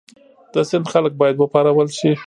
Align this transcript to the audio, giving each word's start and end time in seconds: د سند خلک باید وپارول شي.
د 0.53 0.55
سند 0.69 0.85
خلک 0.93 1.13
باید 1.21 1.35
وپارول 1.37 1.89
شي. 1.97 2.11